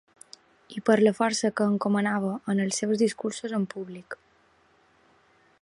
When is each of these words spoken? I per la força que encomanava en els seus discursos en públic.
I 0.79 0.81
per 0.89 0.95
la 1.01 1.11
força 1.17 1.51
que 1.61 1.67
encomanava 1.73 2.33
en 2.55 2.63
els 2.65 2.81
seus 2.83 3.05
discursos 3.05 3.57
en 3.59 3.71
públic. 3.75 4.21